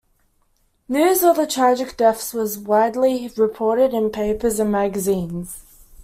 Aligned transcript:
News 0.89 1.23
of 1.23 1.35
the 1.35 1.45
tragic 1.45 1.95
deaths 1.95 2.33
was 2.33 2.57
widely 2.57 3.31
reported 3.37 3.93
in 3.93 4.09
papers 4.09 4.59
and 4.59 4.71
magazines. 4.71 5.61